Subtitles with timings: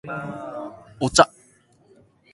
[1.03, 1.29] お茶